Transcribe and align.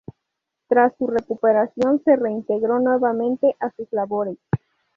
Tras 0.67 0.97
su 0.97 1.05
recuperación, 1.05 2.01
se 2.03 2.15
reintegró 2.15 2.79
nuevamente 2.79 3.55
a 3.59 3.69
sus 3.69 3.87
labores. 3.93 4.39